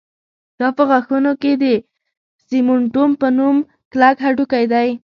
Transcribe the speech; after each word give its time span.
دا 0.59 0.67
په 0.77 0.83
غاښونو 0.89 1.31
کې 1.41 1.51
د 1.63 1.65
سېمنټوم 2.47 3.11
په 3.21 3.27
نوم 3.37 3.57
کلک 3.91 4.15
هډوکی 4.25 4.65
دی 4.73 4.89